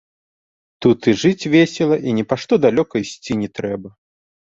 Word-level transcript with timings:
Тут 0.85 0.99
і 1.11 1.13
жыць 1.23 1.49
весела 1.55 1.97
і 2.11 2.13
ні 2.19 2.23
па 2.31 2.35
што 2.45 2.53
далёка 2.65 2.95
ісці 3.05 3.37
не 3.43 3.49
трэба. 3.59 3.93